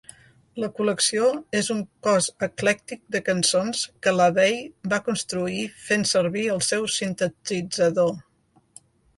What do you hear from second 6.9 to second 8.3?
sintetitzador.